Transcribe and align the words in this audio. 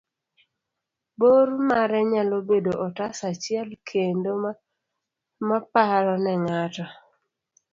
bor 1.19 1.47
mare 1.67 1.99
nyalo 2.11 2.37
bedo 2.49 2.73
otas 2.87 3.17
achiel 3.31 3.69
kende 3.87 4.31
ma 5.47 5.57
paro 5.73 6.13
ne 6.23 6.33
ng'ato 6.43 6.85